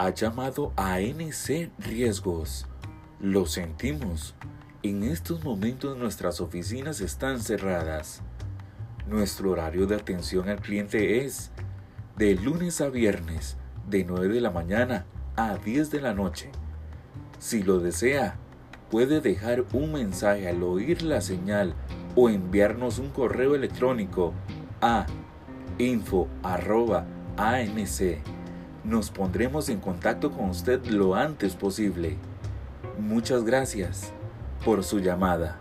Ha 0.00 0.14
llamado 0.14 0.72
a 0.76 0.94
ANC 0.94 1.70
Riesgos. 1.78 2.66
Lo 3.20 3.44
sentimos. 3.44 4.34
En 4.82 5.02
estos 5.02 5.44
momentos 5.44 5.94
nuestras 5.98 6.40
oficinas 6.40 7.02
están 7.02 7.38
cerradas. 7.38 8.22
Nuestro 9.06 9.50
horario 9.50 9.86
de 9.86 9.96
atención 9.96 10.48
al 10.48 10.62
cliente 10.62 11.26
es 11.26 11.50
de 12.16 12.34
lunes 12.34 12.80
a 12.80 12.88
viernes, 12.88 13.58
de 13.90 14.04
9 14.04 14.36
de 14.36 14.40
la 14.40 14.50
mañana 14.50 15.04
a 15.36 15.58
10 15.58 15.90
de 15.90 16.00
la 16.00 16.14
noche. 16.14 16.50
Si 17.38 17.62
lo 17.62 17.78
desea, 17.78 18.38
puede 18.90 19.20
dejar 19.20 19.66
un 19.74 19.92
mensaje 19.92 20.48
al 20.48 20.62
oír 20.62 21.02
la 21.02 21.20
señal 21.20 21.74
o 22.16 22.30
enviarnos 22.30 22.98
un 22.98 23.10
correo 23.10 23.54
electrónico 23.54 24.32
a 24.80 25.04
info.anc. 25.76 26.30
Nos 28.84 29.10
pondremos 29.10 29.68
en 29.68 29.78
contacto 29.78 30.30
con 30.30 30.48
usted 30.48 30.84
lo 30.86 31.14
antes 31.14 31.54
posible. 31.54 32.16
Muchas 32.98 33.44
gracias 33.44 34.12
por 34.64 34.84
su 34.84 35.00
llamada. 35.00 35.58